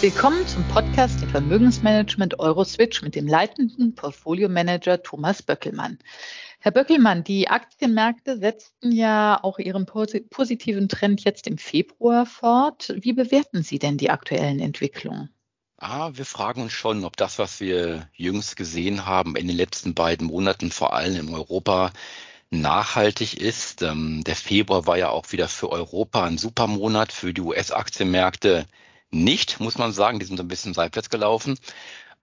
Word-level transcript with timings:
Willkommen 0.00 0.46
zum 0.46 0.62
Podcast 0.68 1.20
der 1.20 1.28
Vermögensmanagement 1.28 2.38
Euroswitch 2.38 3.02
mit 3.02 3.16
dem 3.16 3.26
leitenden 3.26 3.96
Portfolio-Manager 3.96 5.02
Thomas 5.02 5.42
Böckelmann. 5.42 5.98
Herr 6.60 6.70
Böckelmann, 6.70 7.24
die 7.24 7.48
Aktienmärkte 7.48 8.38
setzten 8.38 8.92
ja 8.92 9.42
auch 9.42 9.58
ihren 9.58 9.86
positiven 9.86 10.88
Trend 10.88 11.24
jetzt 11.24 11.48
im 11.48 11.58
Februar 11.58 12.26
fort. 12.26 12.94
Wie 13.00 13.12
bewerten 13.12 13.64
Sie 13.64 13.80
denn 13.80 13.96
die 13.98 14.10
aktuellen 14.10 14.60
Entwicklungen? 14.60 15.30
Ah, 15.78 16.12
wir 16.14 16.24
fragen 16.24 16.62
uns 16.62 16.72
schon, 16.72 17.04
ob 17.04 17.16
das, 17.16 17.40
was 17.40 17.58
wir 17.58 18.08
jüngst 18.14 18.54
gesehen 18.54 19.04
haben 19.04 19.34
in 19.34 19.48
den 19.48 19.56
letzten 19.56 19.94
beiden 19.94 20.28
Monaten, 20.28 20.70
vor 20.70 20.92
allem 20.94 21.28
in 21.28 21.34
Europa, 21.34 21.92
nachhaltig 22.50 23.40
ist. 23.40 23.82
Ähm, 23.82 24.22
der 24.22 24.36
Februar 24.36 24.86
war 24.86 24.96
ja 24.96 25.10
auch 25.10 25.32
wieder 25.32 25.48
für 25.48 25.72
Europa 25.72 26.22
ein 26.22 26.38
super 26.38 26.68
Monat, 26.68 27.10
für 27.10 27.34
die 27.34 27.40
US-Aktienmärkte 27.40 28.64
nicht, 29.10 29.60
muss 29.60 29.78
man 29.78 29.92
sagen. 29.92 30.18
Die 30.18 30.26
sind 30.26 30.36
so 30.36 30.42
ein 30.42 30.48
bisschen 30.48 30.74
seitwärts 30.74 31.10
gelaufen. 31.10 31.58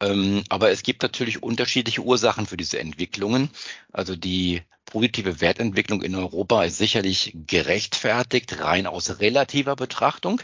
Ähm, 0.01 0.43
aber 0.49 0.71
es 0.71 0.83
gibt 0.83 1.03
natürlich 1.03 1.41
unterschiedliche 1.41 2.01
Ursachen 2.01 2.45
für 2.45 2.57
diese 2.57 2.79
Entwicklungen. 2.79 3.49
Also 3.91 4.15
die 4.15 4.61
positive 4.85 5.41
Wertentwicklung 5.41 6.01
in 6.01 6.15
Europa 6.15 6.63
ist 6.63 6.77
sicherlich 6.77 7.35
gerechtfertigt, 7.47 8.59
rein 8.61 8.87
aus 8.87 9.19
relativer 9.19 9.75
Betrachtung. 9.75 10.41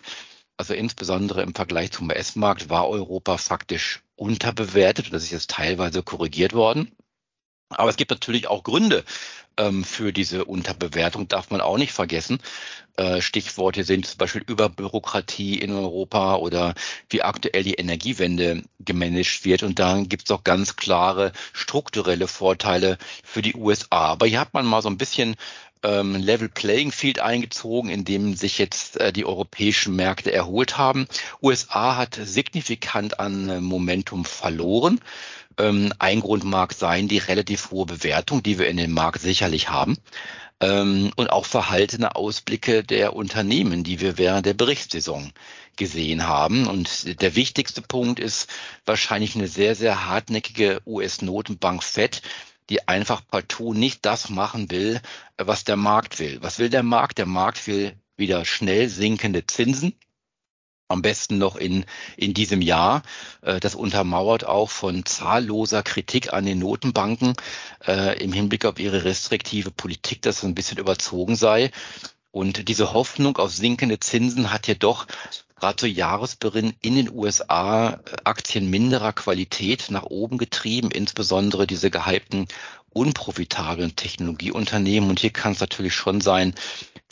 Also 0.58 0.73
insbesondere 0.73 1.41
im 1.41 1.55
Vergleich 1.55 1.91
zum 1.91 2.09
US-Markt 2.09 2.70
war 2.70 2.88
Europa 2.88 3.38
faktisch 3.38 4.02
unterbewertet. 4.16 5.12
Das 5.12 5.23
ist 5.23 5.31
jetzt 5.31 5.50
teilweise 5.50 6.03
korrigiert 6.03 6.53
worden. 6.53 6.92
Aber 7.75 7.89
es 7.89 7.98
gibt 7.98 8.11
natürlich 8.11 8.48
auch 8.48 8.63
Gründe 8.63 9.03
ähm, 9.57 9.84
für 9.84 10.13
diese 10.13 10.45
Unterbewertung, 10.45 11.27
darf 11.27 11.49
man 11.49 11.61
auch 11.61 11.77
nicht 11.77 11.94
vergessen. 11.94 12.39
Äh, 12.97 13.22
Stichworte 13.22 13.83
sind 13.83 14.05
zum 14.05 14.17
Beispiel 14.17 14.44
Überbürokratie 14.45 15.59
in 15.59 15.72
Europa 15.72 16.36
oder 16.36 16.73
wie 17.09 17.22
aktuell 17.22 17.63
die 17.63 17.75
Energiewende 17.75 18.63
gemanagt 18.80 19.45
wird. 19.45 19.63
Und 19.63 19.80
da 19.80 20.02
gibt 20.02 20.25
es 20.25 20.31
auch 20.31 20.44
ganz 20.44 20.75
klare 20.75 21.31
strukturelle 21.53 22.28
Vorteile 22.28 22.97
für 23.23 23.41
die 23.41 23.55
USA. 23.55 24.11
Aber 24.11 24.25
hier 24.25 24.39
hat 24.39 24.53
man 24.53 24.66
mal 24.66 24.81
so 24.81 24.89
ein 24.89 24.97
bisschen 24.97 25.35
ähm, 25.83 26.16
Level 26.16 26.50
Playing 26.50 26.91
Field 26.91 27.19
eingezogen, 27.19 27.89
in 27.89 28.06
dem 28.06 28.35
sich 28.35 28.58
jetzt 28.58 29.00
äh, 29.00 29.11
die 29.11 29.25
europäischen 29.25 29.95
Märkte 29.95 30.31
erholt 30.31 30.78
haben. 30.78 31.08
USA 31.41 31.97
hat 31.97 32.19
signifikant 32.22 33.19
an 33.19 33.50
äh, 33.50 33.61
Momentum 33.61 34.25
verloren. 34.25 35.00
Ähm, 35.62 35.94
ein 36.00 36.22
Grund 36.22 36.44
mag 36.44 36.73
sein 36.73 37.08
die 37.08 37.20
relativ 37.20 37.72
hohe 37.72 37.86
Bewertung, 37.86 38.42
die 38.42 38.58
wir 38.58 38.67
in 38.67 38.78
dem 38.78 38.92
Markt 38.92 39.22
sicherlich 39.22 39.70
haben. 39.70 39.98
Ähm, 40.59 41.12
und 41.16 41.30
auch 41.30 41.45
verhaltene 41.45 42.16
Ausblicke 42.16 42.84
der 42.84 43.16
Unternehmen, 43.16 43.84
die 43.84 44.00
wir 44.00 44.18
während 44.18 44.45
der 44.45 44.53
Berichtssaison 44.53 45.31
gesehen 45.76 46.28
haben. 46.28 46.68
Und 46.68 47.22
der 47.22 47.36
wichtigste 47.36 47.81
Punkt 47.81 48.20
ist 48.20 48.50
wahrscheinlich 48.86 49.36
eine 49.36 49.48
sehr, 49.48 49.76
sehr 49.76 50.06
hartnäckige 50.06 50.81
US-Notenbank 50.86 51.84
FED, 51.84 52.22
die 52.70 52.88
einfach 52.88 53.22
partout 53.28 53.73
nicht 53.73 54.06
das 54.06 54.30
machen 54.30 54.72
will, 54.72 55.02
was 55.38 55.64
der 55.64 55.75
Markt 55.78 56.20
will. 56.20 56.40
Was 56.42 56.59
will 56.59 56.70
der 56.70 56.84
Markt? 56.84 57.18
Der 57.18 57.25
Markt 57.25 57.68
will 57.68 57.96
wieder 58.16 58.46
schnell 58.46 58.90
sinkende 58.90 59.46
Zinsen 59.46 59.94
am 60.92 61.02
besten 61.02 61.38
noch 61.38 61.56
in, 61.56 61.86
in 62.17 62.34
diesem 62.34 62.61
Jahr. 62.61 63.03
Äh, 63.42 63.59
das 63.59 63.75
untermauert 63.75 64.45
auch 64.45 64.70
von 64.70 65.06
zahlloser 65.06 65.84
Kritik 65.84 66.34
an 66.34 66.45
den 66.45 66.59
Notenbanken 66.59 67.34
äh, 67.88 68.22
im 68.23 68.34
Hinblick 68.34 68.66
auf 68.66 68.80
ihre 68.80 69.03
restriktive 69.03 69.72
Politik, 69.72 70.22
dass 70.22 70.38
es 70.38 70.44
ein 70.44 70.56
bisschen 70.56 70.78
überzogen 70.78 71.36
sei. 71.36 71.72
Und 72.31 72.69
diese 72.69 72.94
Hoffnung 72.94 73.38
auf 73.38 73.52
sinkende 73.52 74.00
Zinsen 74.00 74.52
hat 74.52 74.67
jedoch 74.67 75.06
gerade 75.62 75.75
zu 75.75 75.88
Jahresbeginn 75.88 76.73
in 76.81 76.96
den 76.96 77.12
USA 77.12 78.00
Aktien 78.23 78.69
minderer 78.69 79.13
Qualität 79.13 79.91
nach 79.91 80.03
oben 80.03 80.38
getrieben, 80.38 80.90
insbesondere 80.91 81.68
diese 81.68 81.91
gehypten 81.91 82.47
unprofitablen 82.94 83.96
Technologieunternehmen. 83.96 85.09
Und 85.09 85.19
hier 85.19 85.31
kann 85.31 85.53
es 85.53 85.59
natürlich 85.59 85.94
schon 85.94 86.22
sein, 86.22 86.53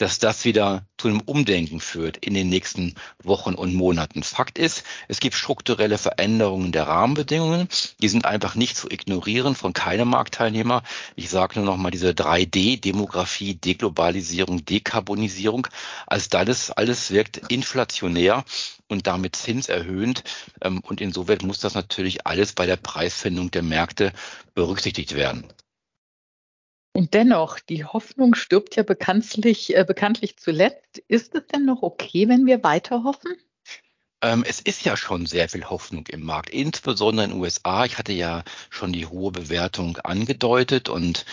dass 0.00 0.18
das 0.18 0.46
wieder 0.46 0.86
zu 0.96 1.08
einem 1.08 1.20
Umdenken 1.20 1.78
führt 1.78 2.16
in 2.16 2.32
den 2.32 2.48
nächsten 2.48 2.94
Wochen 3.22 3.54
und 3.54 3.74
Monaten. 3.74 4.22
Fakt 4.22 4.58
ist, 4.58 4.82
es 5.08 5.20
gibt 5.20 5.34
strukturelle 5.34 5.98
Veränderungen 5.98 6.72
der 6.72 6.86
Rahmenbedingungen. 6.86 7.68
Die 8.00 8.08
sind 8.08 8.24
einfach 8.24 8.54
nicht 8.54 8.78
zu 8.78 8.90
ignorieren 8.90 9.54
von 9.54 9.74
keinem 9.74 10.08
Marktteilnehmer. 10.08 10.82
Ich 11.16 11.28
sage 11.28 11.58
nur 11.58 11.66
noch 11.66 11.76
mal 11.76 11.90
diese 11.90 12.10
3D, 12.10 12.80
Demografie, 12.80 13.54
Deglobalisierung, 13.54 14.64
Dekarbonisierung. 14.64 15.66
Als 16.06 16.32
alles, 16.32 16.70
alles 16.70 17.10
wirkt 17.10 17.36
inflationär 17.50 18.44
und 18.88 19.06
damit 19.06 19.36
zinserhöhend. 19.36 20.24
Ähm, 20.62 20.80
und 20.80 21.02
insoweit 21.02 21.42
muss 21.42 21.60
das 21.60 21.74
natürlich 21.74 22.26
alles 22.26 22.54
bei 22.54 22.64
der 22.64 22.76
Preisfindung 22.76 23.50
der 23.50 23.62
Märkte 23.62 24.12
berücksichtigt 24.54 25.14
werden. 25.14 25.44
Und 27.00 27.14
dennoch, 27.14 27.60
die 27.60 27.86
Hoffnung 27.86 28.34
stirbt 28.34 28.76
ja 28.76 28.82
bekanntlich, 28.82 29.74
äh, 29.74 29.84
bekanntlich 29.84 30.36
zuletzt. 30.36 30.98
Ist 31.08 31.34
es 31.34 31.46
denn 31.46 31.64
noch 31.64 31.80
okay, 31.80 32.28
wenn 32.28 32.44
wir 32.44 32.62
weiter 32.62 33.04
hoffen? 33.04 33.32
Ähm, 34.20 34.44
es 34.46 34.60
ist 34.60 34.84
ja 34.84 34.98
schon 34.98 35.24
sehr 35.24 35.48
viel 35.48 35.64
Hoffnung 35.64 36.06
im 36.08 36.22
Markt, 36.22 36.50
insbesondere 36.50 37.24
in 37.24 37.30
den 37.30 37.40
USA. 37.40 37.86
Ich 37.86 37.96
hatte 37.96 38.12
ja 38.12 38.44
schon 38.68 38.92
die 38.92 39.06
hohe 39.06 39.32
Bewertung 39.32 39.96
angedeutet 39.96 40.90
und 40.90 41.24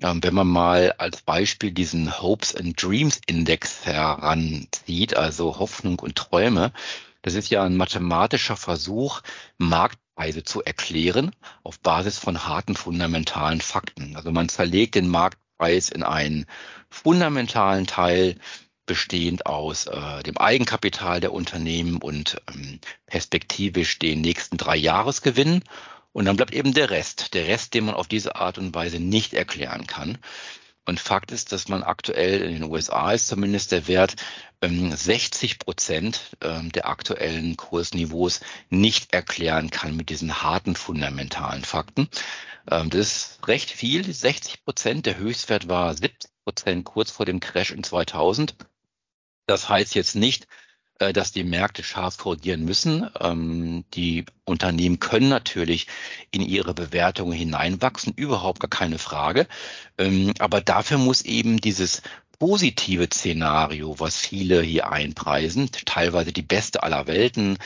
ähm, 0.00 0.24
wenn 0.24 0.32
man 0.32 0.46
mal 0.46 0.94
als 0.96 1.20
Beispiel 1.20 1.72
diesen 1.72 2.22
Hopes 2.22 2.56
and 2.56 2.82
Dreams 2.82 3.20
Index 3.26 3.84
heranzieht, 3.84 5.14
also 5.14 5.58
Hoffnung 5.58 5.98
und 5.98 6.16
Träume, 6.16 6.72
das 7.20 7.34
ist 7.34 7.50
ja 7.50 7.62
ein 7.62 7.76
mathematischer 7.76 8.56
Versuch, 8.56 9.20
Markt 9.58 9.98
Preise 10.14 10.42
zu 10.42 10.62
erklären 10.62 11.34
auf 11.62 11.80
Basis 11.80 12.18
von 12.18 12.46
harten 12.46 12.76
fundamentalen 12.76 13.60
Fakten. 13.60 14.16
Also 14.16 14.30
man 14.30 14.48
zerlegt 14.48 14.94
den 14.94 15.08
Marktpreis 15.08 15.88
in 15.88 16.02
einen 16.02 16.46
fundamentalen 16.90 17.86
Teil 17.86 18.36
bestehend 18.86 19.46
aus 19.46 19.86
äh, 19.86 20.22
dem 20.22 20.36
Eigenkapital 20.36 21.20
der 21.20 21.32
Unternehmen 21.32 21.98
und 21.98 22.40
ähm, 22.52 22.80
perspektivisch 23.06 23.98
den 23.98 24.20
nächsten 24.20 24.56
drei 24.56 24.76
Jahresgewinnen. 24.76 25.62
Und 26.12 26.26
dann 26.26 26.36
bleibt 26.36 26.52
eben 26.52 26.74
der 26.74 26.90
Rest, 26.90 27.32
der 27.32 27.46
Rest, 27.46 27.74
den 27.74 27.86
man 27.86 27.94
auf 27.94 28.06
diese 28.06 28.36
Art 28.36 28.58
und 28.58 28.74
Weise 28.74 29.00
nicht 29.00 29.32
erklären 29.32 29.86
kann. 29.86 30.18
Und 30.84 30.98
Fakt 30.98 31.30
ist, 31.30 31.52
dass 31.52 31.68
man 31.68 31.84
aktuell 31.84 32.42
in 32.42 32.54
den 32.54 32.70
USA 32.70 33.12
ist 33.12 33.28
zumindest 33.28 33.70
der 33.70 33.86
Wert 33.86 34.16
60 34.60 35.52
ähm, 35.52 35.58
Prozent 35.58 36.36
ähm, 36.40 36.72
der 36.72 36.88
aktuellen 36.88 37.56
Kursniveaus 37.56 38.40
nicht 38.68 39.12
erklären 39.12 39.70
kann 39.70 39.96
mit 39.96 40.10
diesen 40.10 40.42
harten 40.42 40.74
fundamentalen 40.74 41.64
Fakten. 41.64 42.08
Ähm, 42.70 42.90
das 42.90 42.98
ist 42.98 43.48
recht 43.48 43.70
viel, 43.70 44.12
60 44.12 44.64
Prozent. 44.64 45.06
Der 45.06 45.18
Höchstwert 45.18 45.68
war 45.68 45.94
70 45.94 46.30
Prozent 46.44 46.84
kurz 46.84 47.10
vor 47.10 47.26
dem 47.26 47.40
Crash 47.40 47.70
in 47.70 47.84
2000. 47.84 48.56
Das 49.46 49.68
heißt 49.68 49.94
jetzt 49.94 50.16
nicht, 50.16 50.46
dass 50.98 51.32
die 51.32 51.44
Märkte 51.44 51.82
scharf 51.82 52.18
korrigieren 52.18 52.64
müssen. 52.64 53.08
Ähm, 53.20 53.84
die 53.94 54.24
Unternehmen 54.44 55.00
können 55.00 55.28
natürlich 55.28 55.86
in 56.30 56.42
ihre 56.42 56.74
Bewertungen 56.74 57.32
hineinwachsen, 57.32 58.12
überhaupt 58.14 58.60
gar 58.60 58.70
keine 58.70 58.98
Frage. 58.98 59.46
Ähm, 59.98 60.32
aber 60.38 60.60
dafür 60.60 60.98
muss 60.98 61.22
eben 61.22 61.58
dieses 61.58 62.02
positive 62.38 63.06
Szenario, 63.06 64.00
was 64.00 64.16
viele 64.16 64.62
hier 64.62 64.90
einpreisen, 64.90 65.70
teilweise 65.84 66.32
die 66.32 66.42
beste 66.42 66.82
aller 66.82 67.06
Welten, 67.06 67.56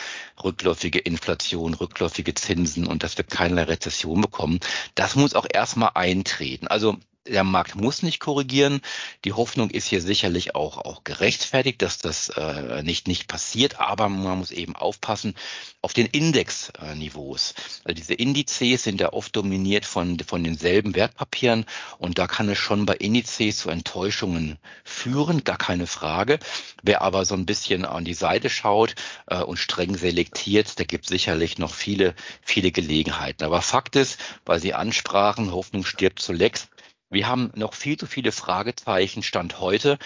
rückläufige 0.45 0.99
Inflation, 0.99 1.73
rückläufige 1.73 2.35
Zinsen 2.35 2.87
und 2.87 3.03
dass 3.03 3.17
wir 3.17 3.25
keine 3.25 3.69
Rezession 3.69 4.21
bekommen, 4.21 4.61
das 4.95 5.17
muss 5.17 5.35
auch 5.35 5.47
erstmal 5.51 5.93
eintreten. 5.95 6.67
Also 6.67 6.99
der 7.29 7.45
Markt 7.45 7.75
muss 7.75 8.03
nicht 8.03 8.21
korrigieren. 8.21 8.81
Die 9.25 9.33
Hoffnung 9.33 9.71
ist 9.71 9.87
hier 9.87 10.01
sicherlich 10.01 10.55
auch, 10.55 10.79
auch 10.79 11.05
gerechtfertigt, 11.05 11.83
dass 11.83 11.99
das 11.99 12.29
äh, 12.31 12.83
nicht, 12.83 13.09
nicht 13.09 13.29
passiert, 13.29 13.81
aber 13.81 14.09
man 14.09 14.39
muss 14.39 14.51
eben 14.51 14.77
aufpassen 14.77 15.35
auf 15.83 15.93
den 15.93 16.07
Indexniveaus. 16.07 17.55
Also 17.85 17.95
diese 17.95 18.15
Indizes 18.15 18.85
sind 18.85 19.01
ja 19.01 19.13
oft 19.13 19.35
dominiert 19.37 19.85
von, 19.85 20.19
von 20.21 20.43
denselben 20.43 20.95
Wertpapieren 20.95 21.65
und 21.99 22.19
da 22.19 22.27
kann 22.27 22.49
es 22.49 22.59
schon 22.59 22.87
bei 22.87 22.95
Indizes 22.95 23.59
zu 23.59 23.71
Enttäuschungen 23.71 24.59
führen, 24.85 25.45
gar 25.45 25.59
keine 25.59 25.87
Frage. 25.87 26.39
Wer 26.83 27.03
aber 27.03 27.25
so 27.25 27.35
ein 27.35 27.47
bisschen 27.47 27.85
an 27.85 28.05
die 28.05 28.15
Seite 28.15 28.51
schaut 28.51 28.95
äh, 29.27 29.41
und 29.41 29.59
streng 29.59 29.97
selektiert, 29.97 30.79
der 30.79 30.87
gibt 30.87 31.07
sicherlich 31.07 31.59
noch 31.59 31.75
viele, 31.75 32.15
viele 32.43 32.73
Gelegenheiten. 32.73 33.45
Aber 33.45 33.63
Fakt 33.63 33.97
ist, 33.97 34.19
weil 34.45 34.61
Sie 34.61 34.75
ansprachen, 34.75 35.53
Hoffnung 35.53 35.85
stirbt 35.85 36.21
zuletzt, 36.21 36.69
wir 37.09 37.29
haben 37.29 37.53
noch 37.55 37.75
viel 37.75 37.97
zu 37.97 38.07
viele 38.07 38.33
Fragezeichen 38.33 39.23
Stand 39.23 39.61
heute, 39.61 39.99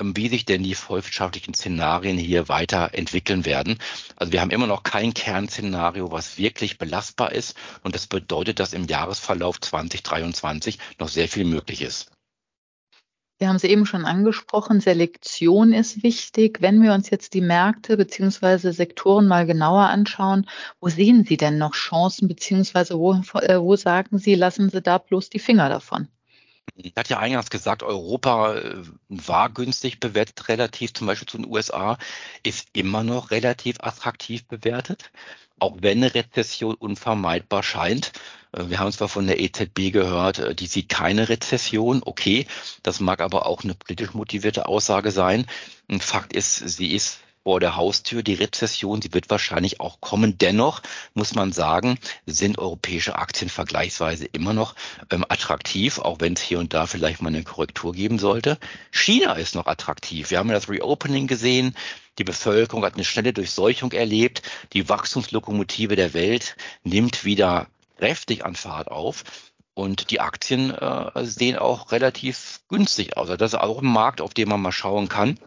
ähm, 0.00 0.16
wie 0.16 0.28
sich 0.28 0.44
denn 0.44 0.64
die 0.64 0.74
volkswirtschaftlichen 0.74 1.54
Szenarien 1.54 2.18
hier 2.18 2.48
weiterentwickeln 2.48 3.44
werden. 3.44 3.78
Also 4.16 4.32
wir 4.32 4.40
haben 4.40 4.50
immer 4.50 4.66
noch 4.66 4.82
kein 4.82 5.14
Kernszenario, 5.14 6.10
was 6.10 6.36
wirklich 6.36 6.78
belastbar 6.78 7.30
ist. 7.32 7.56
Und 7.84 7.94
das 7.94 8.08
bedeutet, 8.08 8.58
dass 8.58 8.72
im 8.72 8.86
Jahresverlauf 8.86 9.60
2023 9.60 10.78
noch 10.98 11.08
sehr 11.08 11.28
viel 11.28 11.44
möglich 11.44 11.82
ist. 11.82 12.10
Wir 13.38 13.48
haben 13.48 13.56
es 13.56 13.62
eben 13.62 13.86
schon 13.86 14.04
angesprochen, 14.04 14.80
Selektion 14.80 15.72
ist 15.72 16.02
wichtig. 16.02 16.60
Wenn 16.60 16.82
wir 16.82 16.92
uns 16.92 17.08
jetzt 17.08 17.34
die 17.34 17.40
Märkte 17.40 17.96
beziehungsweise 17.96 18.72
Sektoren 18.72 19.28
mal 19.28 19.46
genauer 19.46 19.84
anschauen, 19.84 20.44
wo 20.80 20.88
sehen 20.88 21.24
Sie 21.24 21.36
denn 21.36 21.56
noch 21.56 21.74
Chancen 21.74 22.26
beziehungsweise 22.26 22.98
wo, 22.98 23.12
äh, 23.12 23.60
wo 23.60 23.76
sagen 23.76 24.18
Sie, 24.18 24.34
lassen 24.34 24.70
Sie 24.70 24.82
da 24.82 24.98
bloß 24.98 25.30
die 25.30 25.38
Finger 25.38 25.68
davon? 25.68 26.08
Ich 26.76 26.92
hatte 26.96 27.10
ja 27.10 27.18
eingangs 27.18 27.50
gesagt, 27.50 27.82
Europa 27.82 28.54
äh, 28.56 28.76
war 29.08 29.50
günstig 29.50 30.00
bewertet 30.00 30.48
relativ 30.48 30.94
zum 30.94 31.06
Beispiel 31.06 31.28
zu 31.28 31.38
den 31.38 31.46
USA, 31.46 31.98
ist 32.42 32.68
immer 32.72 33.02
noch 33.02 33.30
relativ 33.30 33.76
attraktiv 33.80 34.46
bewertet, 34.46 35.10
auch 35.58 35.76
wenn 35.80 35.98
eine 35.98 36.14
Rezession 36.14 36.74
unvermeidbar 36.74 37.62
scheint. 37.62 38.12
Äh, 38.52 38.68
wir 38.68 38.78
haben 38.78 38.92
zwar 38.92 39.08
von 39.08 39.26
der 39.26 39.40
EZB 39.40 39.92
gehört, 39.92 40.38
äh, 40.38 40.54
die 40.54 40.66
sieht 40.66 40.88
keine 40.88 41.28
Rezession. 41.28 42.02
Okay, 42.04 42.46
das 42.82 43.00
mag 43.00 43.20
aber 43.20 43.46
auch 43.46 43.64
eine 43.64 43.74
politisch 43.74 44.14
motivierte 44.14 44.66
Aussage 44.66 45.10
sein. 45.10 45.46
Ein 45.88 46.00
Fakt 46.00 46.32
ist, 46.32 46.56
sie 46.56 46.92
ist 46.94 47.20
vor 47.44 47.60
der 47.60 47.76
Haustür. 47.76 48.22
Die 48.22 48.34
Rezession, 48.34 49.00
die 49.00 49.14
wird 49.14 49.30
wahrscheinlich 49.30 49.80
auch 49.80 50.00
kommen. 50.00 50.38
Dennoch 50.38 50.82
muss 51.14 51.34
man 51.34 51.52
sagen, 51.52 51.98
sind 52.26 52.58
europäische 52.58 53.16
Aktien 53.16 53.48
vergleichsweise 53.48 54.26
immer 54.26 54.52
noch 54.52 54.74
ähm, 55.10 55.24
attraktiv, 55.28 55.98
auch 55.98 56.20
wenn 56.20 56.34
es 56.34 56.42
hier 56.42 56.58
und 56.58 56.74
da 56.74 56.86
vielleicht 56.86 57.22
mal 57.22 57.28
eine 57.28 57.42
Korrektur 57.42 57.92
geben 57.92 58.18
sollte. 58.18 58.58
China 58.90 59.34
ist 59.34 59.54
noch 59.54 59.66
attraktiv. 59.66 60.30
Wir 60.30 60.38
haben 60.38 60.48
ja 60.48 60.54
das 60.54 60.68
Reopening 60.68 61.26
gesehen. 61.26 61.74
Die 62.18 62.24
Bevölkerung 62.24 62.84
hat 62.84 62.94
eine 62.94 63.04
schnelle 63.04 63.32
Durchseuchung 63.32 63.92
erlebt. 63.92 64.42
Die 64.72 64.88
Wachstumslokomotive 64.88 65.96
der 65.96 66.14
Welt 66.14 66.56
nimmt 66.82 67.24
wieder 67.24 67.68
kräftig 67.96 68.44
an 68.44 68.56
Fahrt 68.56 68.88
auf. 68.88 69.24
Und 69.74 70.10
die 70.10 70.20
Aktien 70.20 70.74
äh, 70.74 71.24
sehen 71.24 71.56
auch 71.56 71.92
relativ 71.92 72.60
günstig 72.68 73.16
aus. 73.16 73.28
Also 73.28 73.36
das 73.36 73.52
ist 73.52 73.60
auch 73.60 73.80
ein 73.80 73.86
Markt, 73.86 74.20
auf 74.20 74.34
den 74.34 74.48
man 74.48 74.60
mal 74.60 74.72
schauen 74.72 75.08
kann 75.08 75.38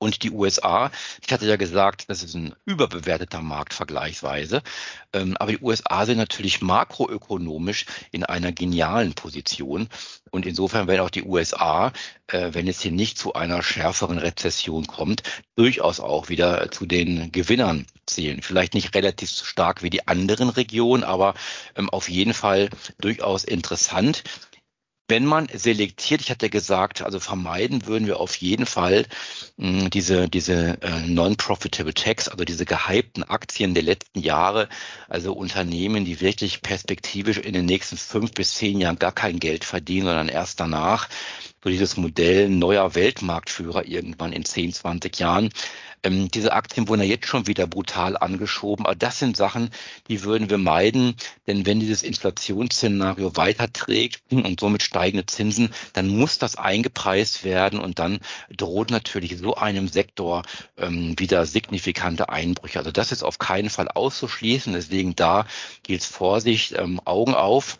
und 0.00 0.22
die 0.22 0.30
USA. 0.30 0.90
Ich 1.24 1.32
hatte 1.32 1.46
ja 1.46 1.56
gesagt, 1.56 2.06
das 2.08 2.24
ist 2.24 2.34
ein 2.34 2.54
überbewerteter 2.64 3.42
Markt 3.42 3.74
vergleichsweise. 3.74 4.62
Ähm, 5.12 5.36
aber 5.36 5.52
die 5.52 5.60
USA 5.60 6.06
sind 6.06 6.18
natürlich 6.18 6.62
makroökonomisch 6.62 7.86
in 8.10 8.24
einer 8.24 8.50
genialen 8.50 9.12
Position. 9.12 9.88
Und 10.30 10.46
insofern 10.46 10.88
werden 10.88 11.02
auch 11.02 11.10
die 11.10 11.22
USA, 11.22 11.92
äh, 12.28 12.48
wenn 12.52 12.66
es 12.66 12.80
hier 12.80 12.92
nicht 12.92 13.18
zu 13.18 13.34
einer 13.34 13.62
schärferen 13.62 14.18
Rezession 14.18 14.86
kommt, 14.86 15.22
durchaus 15.54 16.00
auch 16.00 16.30
wieder 16.30 16.70
zu 16.70 16.86
den 16.86 17.30
Gewinnern 17.30 17.86
zählen. 18.06 18.42
Vielleicht 18.42 18.72
nicht 18.74 18.94
relativ 18.94 19.30
so 19.30 19.44
stark 19.44 19.82
wie 19.82 19.90
die 19.90 20.08
anderen 20.08 20.48
Regionen, 20.48 21.04
aber 21.04 21.34
ähm, 21.76 21.90
auf 21.90 22.08
jeden 22.08 22.34
Fall 22.34 22.70
durchaus 22.98 23.44
interessant 23.44 24.24
wenn 25.10 25.26
man 25.26 25.48
selektiert, 25.52 26.20
ich 26.22 26.30
hatte 26.30 26.48
gesagt, 26.48 27.02
also 27.02 27.20
vermeiden 27.20 27.86
würden 27.86 28.06
wir 28.06 28.20
auf 28.20 28.36
jeden 28.36 28.64
Fall 28.64 29.06
mh, 29.56 29.88
diese, 29.90 30.28
diese 30.28 30.80
äh, 30.82 31.06
non-profitable 31.06 31.92
Tax, 31.92 32.28
also 32.28 32.44
diese 32.44 32.64
gehypten 32.64 33.24
Aktien 33.24 33.74
der 33.74 33.82
letzten 33.82 34.20
Jahre, 34.20 34.68
also 35.08 35.32
Unternehmen, 35.32 36.04
die 36.04 36.20
wirklich 36.20 36.62
perspektivisch 36.62 37.38
in 37.38 37.52
den 37.52 37.66
nächsten 37.66 37.96
fünf 37.96 38.32
bis 38.32 38.54
zehn 38.54 38.80
Jahren 38.80 38.98
gar 38.98 39.12
kein 39.12 39.40
Geld 39.40 39.64
verdienen, 39.64 40.06
sondern 40.06 40.28
erst 40.28 40.60
danach 40.60 41.08
so 41.62 41.70
dieses 41.70 41.96
Modell 41.96 42.48
neuer 42.48 42.94
Weltmarktführer 42.94 43.86
irgendwann 43.86 44.32
in 44.32 44.44
10, 44.44 44.72
20 44.72 45.18
Jahren. 45.18 45.50
Ähm, 46.02 46.30
diese 46.30 46.52
Aktien 46.52 46.88
wurden 46.88 47.02
ja 47.02 47.06
jetzt 47.06 47.26
schon 47.26 47.46
wieder 47.46 47.66
brutal 47.66 48.16
angeschoben. 48.16 48.86
Aber 48.86 48.94
das 48.94 49.18
sind 49.18 49.36
Sachen, 49.36 49.70
die 50.08 50.22
würden 50.24 50.48
wir 50.48 50.58
meiden. 50.58 51.14
Denn 51.46 51.66
wenn 51.66 51.80
dieses 51.80 52.02
Inflationsszenario 52.02 53.36
weiterträgt 53.36 54.22
und 54.30 54.60
somit 54.60 54.82
steigende 54.82 55.26
Zinsen, 55.26 55.70
dann 55.92 56.08
muss 56.08 56.38
das 56.38 56.56
eingepreist 56.56 57.44
werden 57.44 57.78
und 57.78 57.98
dann 57.98 58.20
droht 58.56 58.90
natürlich 58.90 59.36
so 59.38 59.54
einem 59.54 59.88
Sektor 59.88 60.42
ähm, 60.78 61.18
wieder 61.18 61.44
signifikante 61.44 62.30
Einbrüche. 62.30 62.78
Also 62.78 62.90
das 62.90 63.12
ist 63.12 63.22
auf 63.22 63.38
keinen 63.38 63.70
Fall 63.70 63.88
auszuschließen. 63.88 64.72
Deswegen 64.72 65.14
da 65.16 65.46
gilt 65.82 66.02
Vorsicht, 66.02 66.72
ähm, 66.78 67.00
Augen 67.04 67.34
auf. 67.34 67.78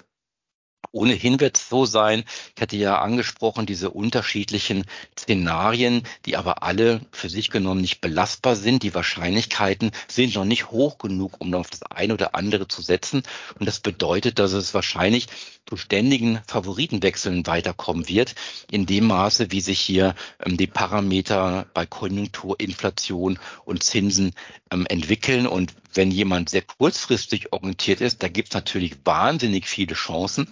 Ohnehin 0.92 1.38
wird 1.38 1.56
es 1.56 1.68
so 1.68 1.84
sein, 1.84 2.24
ich 2.56 2.62
hatte 2.62 2.76
ja 2.76 3.00
angesprochen, 3.00 3.64
diese 3.64 3.90
unterschiedlichen 3.90 4.84
Szenarien, 5.16 6.02
die 6.26 6.36
aber 6.36 6.64
alle 6.64 7.00
für 7.12 7.28
sich 7.28 7.50
genommen 7.50 7.80
nicht 7.80 8.00
belastbar 8.00 8.56
sind. 8.56 8.82
Die 8.82 8.94
Wahrscheinlichkeiten 8.94 9.92
sind 10.08 10.34
noch 10.34 10.44
nicht 10.44 10.70
hoch 10.70 10.98
genug, 10.98 11.36
um 11.38 11.54
auf 11.54 11.70
das 11.70 11.82
eine 11.82 12.14
oder 12.14 12.34
andere 12.34 12.66
zu 12.66 12.82
setzen. 12.82 13.22
Und 13.58 13.66
das 13.66 13.78
bedeutet, 13.80 14.40
dass 14.40 14.52
es 14.52 14.74
wahrscheinlich 14.74 15.28
zu 15.68 15.76
ständigen 15.76 16.40
Favoritenwechseln 16.48 17.46
weiterkommen 17.46 18.08
wird, 18.08 18.34
in 18.70 18.86
dem 18.86 19.06
Maße, 19.06 19.52
wie 19.52 19.60
sich 19.60 19.78
hier 19.78 20.16
ähm, 20.44 20.56
die 20.56 20.66
Parameter 20.66 21.66
bei 21.72 21.86
Konjunktur, 21.86 22.58
Inflation 22.58 23.38
und 23.64 23.84
Zinsen 23.84 24.32
ähm, 24.72 24.86
entwickeln. 24.86 25.46
Und 25.46 25.74
wenn 25.94 26.10
jemand 26.10 26.48
sehr 26.48 26.62
kurzfristig 26.62 27.52
orientiert 27.52 28.00
ist, 28.00 28.22
da 28.24 28.28
gibt 28.28 28.48
es 28.48 28.54
natürlich 28.54 28.96
wahnsinnig 29.04 29.68
viele 29.68 29.94
Chancen 29.94 30.48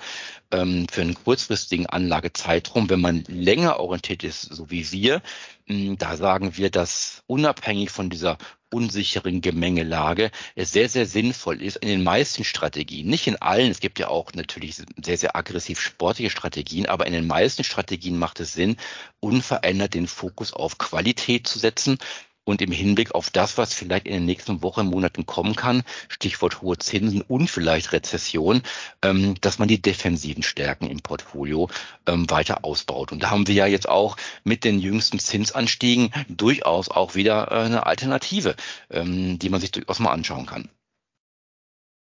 ähm, 0.51 0.87
für 0.91 1.03
einen 1.03 1.15
kurzfristigen 1.15 1.87
Anlagezeitraum. 1.87 2.89
Wenn 2.91 3.01
man 3.01 3.25
länger 3.29 3.81
orientiert 3.81 4.25
ist, 4.25 4.43
so 4.43 4.71
wie 4.71 4.91
wir, 4.93 5.23
mh, 5.67 5.97
da 5.99 6.17
sagen 6.17 6.57
wir, 6.57 6.71
dass 6.71 7.23
unabhängig 7.27 7.91
von 7.91 8.11
dieser 8.11 8.39
unsicheren 8.71 9.41
Gemengelage 9.41 10.31
es 10.55 10.73
sehr, 10.73 10.89
sehr 10.89 11.07
sinnvoll 11.07 11.63
ist, 11.63 11.77
in 11.77 11.89
den 11.89 12.03
meisten 12.03 12.45
Strategien, 12.45 13.07
nicht 13.09 13.27
in 13.27 13.37
allen, 13.37 13.71
es 13.71 13.81
gibt 13.81 13.99
ja 13.99 14.09
auch 14.09 14.33
natürlich 14.35 14.77
sehr, 14.77 15.17
sehr 15.17 15.37
aggressiv 15.37 15.81
sportliche 15.81 16.31
Strategien, 16.31 16.87
aber 16.87 17.07
in 17.07 17.13
den 17.13 17.27
meisten 17.27 17.65
Strategien 17.65 18.19
macht 18.19 18.41
es 18.41 18.53
Sinn, 18.53 18.77
unverändert 19.21 19.95
den 19.95 20.07
Fokus 20.07 20.53
auf 20.53 20.79
Qualität 20.79 21.47
zu 21.47 21.59
setzen 21.59 21.99
und 22.49 22.63
im 22.63 22.73
Hinblick 22.73 23.15
auf 23.15 23.29
das, 23.31 23.59
was 23.59 23.75
vielleicht 23.75 24.07
in 24.07 24.15
den 24.15 24.25
nächsten 24.25 24.63
Wochen, 24.63 24.87
Monaten 24.87 25.27
kommen 25.27 25.55
kann, 25.55 25.83
Stichwort 26.09 26.63
hohe 26.63 26.79
Zinsen 26.79 27.21
und 27.21 27.49
vielleicht 27.49 27.93
Rezession, 27.93 28.63
ähm, 29.03 29.35
dass 29.43 29.59
man 29.59 29.69
die 29.69 29.83
defensiven 29.83 30.43
Stärken 30.43 30.89
im 30.89 31.01
Portfolio 31.01 31.69
ähm, 32.07 32.29
weiter 32.31 32.65
ausbaut. 32.65 33.13
Und 33.13 33.23
da 33.23 33.31
haben 33.31 33.47
wir 33.47 33.55
ja 33.55 33.67
jetzt 33.67 33.89
auch 33.89 34.17
mit 34.45 34.65
den 34.65 34.81
jüngsten 34.81 35.19
Zinsanstiegen 35.19 36.11
durchaus 36.29 36.91
auch 36.91 37.15
wieder 37.15 37.49
äh, 37.51 37.67
eine 37.67 37.85
Alternative, 37.85 38.57
ähm, 38.91 39.39
die 39.39 39.51
man 39.51 39.61
sich 39.61 39.71
durchaus 39.71 39.99
mal 39.99 40.13
anschauen 40.13 40.47
kann. 40.47 40.71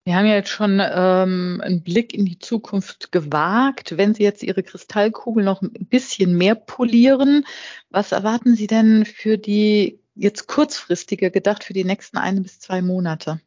Wir 0.07 0.17
haben 0.17 0.27
ja 0.27 0.35
jetzt 0.35 0.51
schon 0.51 0.83
ähm, 0.85 1.63
einen 1.65 1.83
Blick 1.83 2.13
in 2.13 2.27
die 2.27 2.39
Zukunft 2.39 3.11
gewagt. 3.11 3.97
Wenn 3.97 4.13
Sie 4.13 4.23
jetzt 4.23 4.43
Ihre 4.43 4.63
Kristallkugel 4.63 5.43
noch 5.43 5.63
ein 5.63 5.73
bisschen 5.73 6.37
mehr 6.37 6.55
polieren, 6.55 7.47
was 7.89 8.13
erwarten 8.13 8.55
Sie 8.55 8.67
denn 8.67 9.07
für 9.07 9.39
die 9.39 10.04
jetzt 10.15 10.47
kurzfristiger 10.47 11.31
gedacht 11.31 11.65
für 11.65 11.73
die 11.73 11.85
nächsten 11.85 12.19
ein 12.19 12.43
bis 12.43 12.61
zwei 12.61 12.83
Monate? 12.83 13.41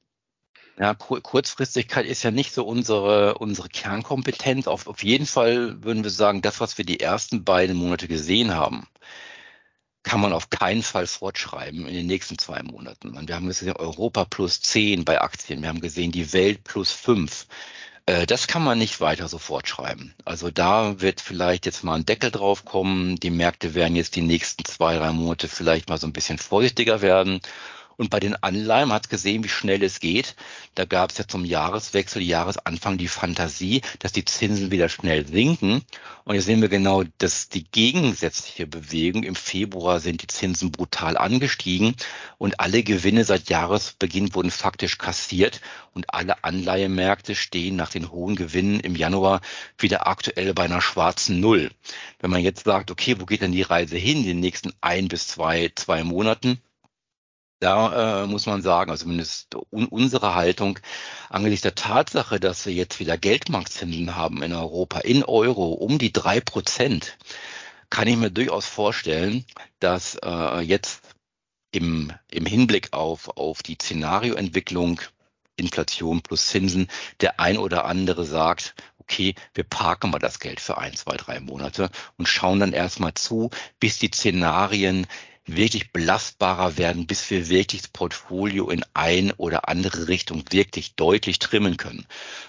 Ja, 0.80 0.94
Kurzfristigkeit 0.94 2.06
ist 2.06 2.22
ja 2.22 2.30
nicht 2.30 2.54
so 2.54 2.64
unsere, 2.64 3.40
unsere 3.40 3.68
Kernkompetenz. 3.68 4.68
Auf, 4.68 4.86
auf 4.86 5.04
jeden 5.04 5.26
Fall 5.26 5.84
würden 5.84 6.04
wir 6.04 6.12
sagen, 6.12 6.44
das, 6.44 6.60
was 6.60 6.78
wir 6.78 6.86
die 6.86 7.00
ersten 7.00 7.44
beiden 7.44 7.76
Monate 7.76 8.08
gesehen 8.08 8.54
haben, 8.54 8.86
kann 10.04 10.22
man 10.22 10.34
auf 10.34 10.52
keinen 10.52 10.84
Fall 10.84 11.08
fortschreiben 11.08 11.88
in 11.88 11.94
den 11.96 12.06
nächsten 12.06 12.38
zwei 12.38 12.62
Monaten. 12.62 13.28
Wir 13.28 13.36
haben 13.36 13.48
gesehen, 13.48 13.76
Europa 13.76 14.26
plus 14.26 14.62
zehn 14.62 15.04
bei 15.04 15.20
Aktien. 15.20 15.62
Wir 15.64 15.70
haben 15.70 15.82
gesehen, 15.82 16.12
die 16.12 16.32
Welt 16.32 16.64
plus 16.64 16.92
fünf. 16.92 17.48
Äh, 18.08 18.26
das 18.26 18.48
kann 18.48 18.64
man 18.64 18.80
nicht 18.80 19.00
weiter 19.02 19.28
so 19.28 19.38
fortschreiben. 19.38 20.16
Also 20.26 20.50
da 20.50 21.00
wird 21.02 21.22
vielleicht 21.22 21.66
jetzt 21.68 21.84
mal 21.84 21.96
ein 21.96 22.06
Deckel 22.06 22.32
drauf 22.32 22.66
kommen. 22.66 23.18
Die 23.18 23.30
Märkte 23.30 23.76
werden 23.76 23.96
jetzt 23.96 24.16
die 24.16 24.22
nächsten 24.22 24.66
zwei, 24.66 24.96
drei 24.98 25.12
Monate 25.12 25.48
vielleicht 25.48 25.90
mal 25.90 25.98
so 26.00 26.08
ein 26.08 26.14
bisschen 26.14 26.40
vorsichtiger 26.40 27.02
werden. 27.02 27.42
Und 27.98 28.12
bei 28.12 28.20
den 28.20 28.36
Anleihen, 28.36 28.90
man 28.90 28.98
hat 28.98 29.10
gesehen, 29.10 29.44
wie 29.44 29.50
schnell 29.50 29.82
es 29.82 30.00
geht. 30.00 30.36
Da 30.76 30.86
gab 30.86 31.10
es 31.10 31.18
ja 31.18 31.28
zum 31.28 31.44
Jahreswechsel, 31.44 32.22
Jahresanfang 32.22 33.00
die 33.00 33.08
Fantasie, 33.08 33.82
dass 33.98 34.12
die 34.12 34.24
Zinsen 34.24 34.70
wieder 34.70 34.88
schnell 34.88 35.26
sinken. 35.26 35.82
Und 36.24 36.36
jetzt 36.36 36.46
sehen 36.46 36.62
wir 36.62 36.70
genau, 36.70 37.04
dass 37.18 37.50
die 37.50 37.64
gegensätzliche 37.64 38.68
Bewegung. 38.68 39.24
Im 39.24 39.34
Februar 39.34 40.00
sind 40.00 40.22
die 40.22 40.28
Zinsen 40.28 40.72
brutal 40.72 41.18
angestiegen 41.18 41.96
und 42.38 42.60
alle 42.60 42.84
Gewinne 42.84 43.24
seit 43.24 43.50
Jahresbeginn 43.50 44.36
wurden 44.36 44.52
faktisch 44.52 45.00
kassiert 45.00 45.62
und 45.96 46.14
alle 46.14 46.44
Anleihemärkte 46.44 47.34
stehen 47.34 47.76
nach 47.76 47.90
den 47.90 48.12
hohen 48.12 48.36
Gewinnen 48.36 48.80
im 48.80 48.96
Januar 48.96 49.42
wieder 49.80 50.06
aktuell 50.06 50.54
bei 50.54 50.66
einer 50.66 50.82
schwarzen 50.82 51.40
Null. 51.40 51.72
Wenn 52.20 52.30
man 52.30 52.42
jetzt 52.42 52.66
sagt, 52.66 52.92
okay, 52.92 53.16
wo 53.20 53.26
geht 53.26 53.42
denn 53.42 53.52
die 53.52 53.64
Reise 53.64 53.98
hin 53.98 54.20
in 54.20 54.28
den 54.28 54.40
nächsten 54.40 54.74
ein 54.82 55.08
bis 55.08 55.28
zwei, 55.28 55.72
zwei 55.74 56.04
Monaten? 56.04 56.62
Da 57.60 58.24
äh, 58.24 58.28
muss 58.28 58.46
man 58.46 58.62
sagen, 58.62 58.92
also 58.92 59.04
zumindest 59.04 59.56
un 59.72 59.88
unsere 59.88 60.36
Haltung 60.36 60.80
angesichts 61.30 61.64
der 61.64 61.76
Tatsache, 61.76 62.40
dass 62.40 62.66
wir 62.66 62.74
jetzt 62.74 63.00
wieder 63.00 63.18
Geldmarktzinsen 63.18 64.16
haben 64.16 64.44
in 64.44 64.54
Europa, 64.54 65.00
in 65.00 65.24
Euro, 65.24 65.74
um 65.74 65.98
die 65.98 66.14
drei 66.14 66.40
Prozent, 66.40 67.18
kann 67.90 68.08
ich 68.08 68.18
mir 68.18 68.32
durchaus 68.32 68.68
vorstellen, 68.68 69.46
dass 69.80 70.16
äh, 70.24 70.60
jetzt 70.60 71.02
im, 71.72 72.14
im 72.30 72.46
Hinblick 72.46 72.94
auf, 72.94 73.30
auf 73.38 73.64
die 73.64 73.76
Szenarioentwicklung 73.76 75.02
Inflation 75.56 76.22
plus 76.22 76.48
Zinsen 76.48 76.88
der 77.22 77.40
ein 77.40 77.58
oder 77.58 77.86
andere 77.86 78.26
sagt, 78.26 78.76
okay, 79.00 79.36
wir 79.54 79.64
parken 79.64 80.12
mal 80.12 80.20
das 80.20 80.40
Geld 80.40 80.60
für 80.60 80.78
ein, 80.78 80.94
zwei, 80.94 81.18
drei 81.18 81.40
Monate 81.40 81.90
und 82.18 82.28
schauen 82.28 82.60
dann 82.60 82.74
erstmal 82.74 83.16
zu, 83.16 83.50
bis 83.80 83.98
die 83.98 84.12
Szenarien 84.14 85.08
wirklich 85.48 85.92
belastbarer 85.92 86.78
werden, 86.78 87.08
bis 87.08 87.30
wir 87.30 87.50
wirklich 87.50 87.82
das 87.82 87.92
Portfolio 87.92 88.70
in 88.70 88.84
ein 88.94 89.32
oder 89.32 89.70
andere 89.70 90.08
Richtung 90.08 90.44
wirklich 90.52 90.96
deutlich 90.96 91.40
trimmen 91.40 91.78
können. 91.78 92.06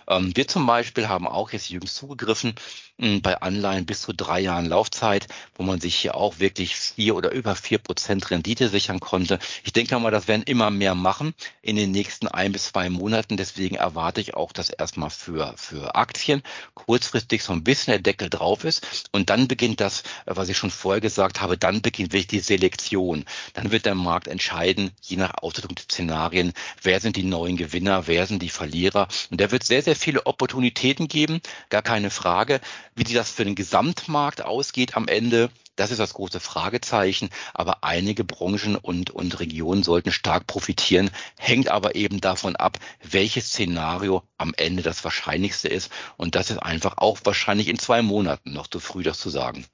Ähm, 0.09 0.33
wir 0.35 0.49
zum 0.49 0.67
Beispiel 0.67 1.09
haben 1.09 1.27
auch 1.27 1.53
jetzt 1.53 1.71
jüngst 1.71 1.95
zugegriffen 1.95 2.55
bei 2.99 3.41
Anleihen 3.41 3.87
bis 3.87 4.03
zu 4.03 4.13
drei 4.13 4.41
Jahren 4.41 4.67
Laufzeit, 4.67 5.29
wo 5.55 5.63
man 5.63 5.81
sich 5.81 5.95
hier 5.95 6.17
auch 6.17 6.41
wirklich 6.41 6.75
vier 6.75 7.15
oder 7.15 7.31
über 7.31 7.55
vier 7.55 7.79
Prozent 7.79 8.31
Rendite 8.31 8.69
sichern 8.69 8.99
konnte. 8.99 9.39
Ich 9.63 9.73
denke 9.73 9.97
mal, 10.01 10.11
das 10.11 10.27
werden 10.27 10.43
immer 10.43 10.71
mehr 10.71 10.97
machen 10.97 11.33
in 11.63 11.77
den 11.77 11.93
nächsten 11.93 12.27
ein 12.27 12.51
bis 12.51 12.67
zwei 12.67 12.91
Monaten. 12.91 13.37
Deswegen 13.37 13.77
erwarte 13.77 14.21
ich 14.21 14.35
auch, 14.35 14.53
dass 14.53 14.69
erstmal 14.69 15.11
für, 15.11 15.55
für 15.57 15.95
Aktien 15.95 16.43
kurzfristig 16.75 17.45
so 17.45 17.53
ein 17.53 17.63
bisschen 17.63 17.93
der 17.93 18.01
Deckel 18.01 18.31
drauf 18.31 18.65
ist. 18.65 19.09
Und 19.13 19.31
dann 19.31 19.47
beginnt 19.47 19.81
das, 19.81 20.03
was 20.27 20.49
ich 20.49 20.57
schon 20.59 20.73
vorher 20.73 21.01
gesagt 21.01 21.41
habe, 21.41 21.57
dann 21.57 21.83
beginnt 21.83 22.13
wirklich 22.13 22.27
die 22.27 22.41
Selektion. 22.41 23.25
Dann 23.55 23.71
wird 23.71 23.87
der 23.87 23.95
Markt 23.95 24.27
entscheiden, 24.27 24.91
je 25.03 25.19
nach 25.19 25.35
Ausstattung 25.35 25.77
der 25.77 25.85
Szenarien, 25.85 26.53
wer 26.83 26.99
sind 26.99 27.15
die 27.15 27.23
neuen 27.23 27.57
Gewinner, 27.57 28.09
wer 28.09 28.27
sind 28.27 28.43
die 28.43 28.51
Verlierer. 28.51 29.07
Und 29.31 29.41
da 29.41 29.53
wird 29.53 29.63
sehr, 29.63 29.83
sehr 29.83 29.95
viele 29.95 30.27
Opportunitäten 30.27 31.07
geben, 31.07 31.41
gar 31.69 31.83
keine 31.83 32.11
Frage. 32.11 32.61
Wie 32.99 33.05
die 33.05 33.15
das 33.15 33.31
für 33.31 33.45
den 33.45 33.55
Gesamtmarkt 33.55 34.43
ausgeht 34.43 34.97
am 34.97 35.07
Ende, 35.07 35.51
das 35.77 35.93
ist 35.93 36.01
das 36.01 36.15
große 36.15 36.41
Fragezeichen. 36.41 37.31
Aber 37.55 37.85
einige 37.85 38.25
Branchen 38.25 38.75
und, 38.75 39.11
und 39.11 39.39
Regionen 39.39 39.85
sollten 39.85 40.11
stark 40.11 40.49
profitieren, 40.49 41.11
hängt 41.39 41.69
aber 41.69 41.95
eben 41.95 42.21
davon 42.21 42.57
ab, 42.57 42.79
welches 43.09 43.51
Szenario 43.51 44.25
am 44.37 44.53
Ende 44.57 44.83
das 44.83 45.05
wahrscheinlichste 45.05 45.69
ist. 45.69 45.93
Und 46.17 46.35
das 46.35 46.51
ist 46.51 46.59
einfach 46.59 46.95
auch 46.97 47.21
wahrscheinlich 47.23 47.69
in 47.69 47.79
zwei 47.79 48.03
Monaten 48.03 48.53
noch 48.53 48.67
zu 48.67 48.81
früh, 48.81 49.05
das 49.05 49.21
zu 49.21 49.31
sagen. 49.31 49.65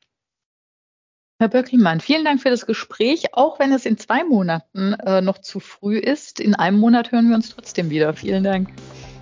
Herr 1.38 1.48
Böckelmann, 1.48 2.00
vielen 2.00 2.26
Dank 2.26 2.42
für 2.42 2.50
das 2.50 2.66
Gespräch. 2.66 3.32
Auch 3.32 3.58
wenn 3.58 3.72
es 3.72 3.86
in 3.86 3.96
zwei 3.96 4.22
Monaten 4.22 4.92
äh, 4.92 5.22
noch 5.22 5.38
zu 5.38 5.60
früh 5.60 5.96
ist, 5.96 6.40
in 6.40 6.54
einem 6.54 6.78
Monat 6.78 7.10
hören 7.10 7.30
wir 7.30 7.36
uns 7.36 7.48
trotzdem 7.48 7.88
wieder. 7.88 8.12
Vielen 8.12 8.44
Dank. 8.44 8.68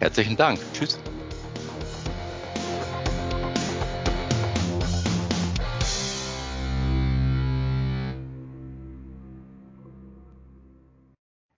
Herzlichen 0.01 0.37
Dank. 0.37 0.59
Tschüss. 0.75 0.99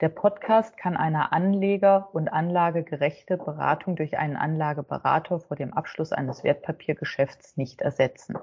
Der 0.00 0.08
Podcast 0.08 0.76
kann 0.76 0.96
eine 0.96 1.30
Anleger- 1.30 2.08
und 2.12 2.28
anlagegerechte 2.28 3.36
Beratung 3.36 3.94
durch 3.94 4.18
einen 4.18 4.34
Anlageberater 4.34 5.38
vor 5.38 5.56
dem 5.56 5.72
Abschluss 5.72 6.12
eines 6.12 6.42
Wertpapiergeschäfts 6.42 7.56
nicht 7.56 7.80
ersetzen. 7.80 8.36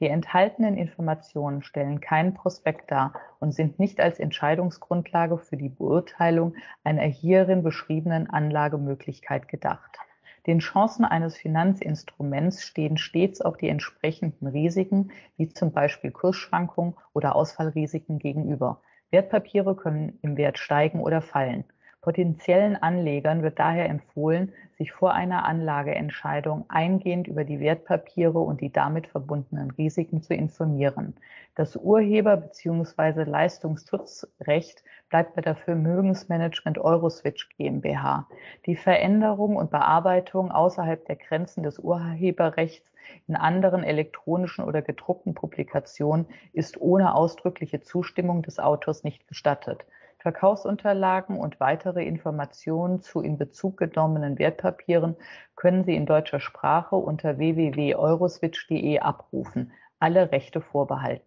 Die 0.00 0.08
enthaltenen 0.08 0.78
Informationen 0.78 1.62
stellen 1.62 2.00
keinen 2.00 2.32
Prospekt 2.32 2.90
dar 2.90 3.12
und 3.38 3.52
sind 3.52 3.78
nicht 3.78 4.00
als 4.00 4.18
Entscheidungsgrundlage 4.18 5.36
für 5.36 5.58
die 5.58 5.68
Beurteilung 5.68 6.54
einer 6.84 7.02
hierin 7.02 7.62
beschriebenen 7.62 8.30
Anlagemöglichkeit 8.30 9.46
gedacht. 9.48 9.98
Den 10.46 10.60
Chancen 10.60 11.04
eines 11.04 11.36
Finanzinstruments 11.36 12.64
stehen 12.64 12.96
stets 12.96 13.42
auch 13.42 13.58
die 13.58 13.68
entsprechenden 13.68 14.46
Risiken, 14.46 15.10
wie 15.36 15.50
zum 15.50 15.72
Beispiel 15.72 16.12
Kursschwankungen 16.12 16.94
oder 17.12 17.36
Ausfallrisiken 17.36 18.18
gegenüber. 18.18 18.80
Wertpapiere 19.14 19.76
können 19.76 20.18
im 20.22 20.36
Wert 20.36 20.58
steigen 20.58 21.00
oder 21.00 21.22
fallen. 21.22 21.62
Potenziellen 22.00 22.74
Anlegern 22.74 23.44
wird 23.44 23.60
daher 23.60 23.88
empfohlen, 23.88 24.52
sich 24.76 24.90
vor 24.90 25.14
einer 25.14 25.44
Anlageentscheidung 25.46 26.64
eingehend 26.68 27.28
über 27.28 27.44
die 27.44 27.60
Wertpapiere 27.60 28.40
und 28.40 28.60
die 28.60 28.72
damit 28.72 29.06
verbundenen 29.06 29.70
Risiken 29.70 30.20
zu 30.20 30.34
informieren. 30.34 31.14
Das 31.54 31.76
Urheber- 31.76 32.38
bzw. 32.38 33.22
Leistungsschutzrecht 33.22 34.82
bleibt 35.14 35.36
bei 35.36 35.42
der 35.42 35.54
Vermögensmanagement 35.54 36.76
Euroswitch 36.76 37.48
GmbH. 37.50 38.26
Die 38.66 38.74
Veränderung 38.74 39.54
und 39.54 39.70
Bearbeitung 39.70 40.50
außerhalb 40.50 41.06
der 41.06 41.14
Grenzen 41.14 41.62
des 41.62 41.78
Urheberrechts 41.78 42.90
in 43.28 43.36
anderen 43.36 43.84
elektronischen 43.84 44.64
oder 44.64 44.82
gedruckten 44.82 45.32
Publikationen 45.34 46.26
ist 46.52 46.80
ohne 46.80 47.14
ausdrückliche 47.14 47.80
Zustimmung 47.80 48.42
des 48.42 48.58
Autors 48.58 49.04
nicht 49.04 49.28
gestattet. 49.28 49.86
Verkaufsunterlagen 50.18 51.38
und 51.38 51.60
weitere 51.60 52.04
Informationen 52.04 53.00
zu 53.00 53.20
in 53.20 53.38
Bezug 53.38 53.76
genommenen 53.76 54.40
Wertpapieren 54.40 55.14
können 55.54 55.84
Sie 55.84 55.94
in 55.94 56.06
deutscher 56.06 56.40
Sprache 56.40 56.96
unter 56.96 57.38
www.euroswitch.de 57.38 58.98
abrufen. 58.98 59.70
Alle 60.00 60.32
Rechte 60.32 60.60
vorbehalten. 60.60 61.24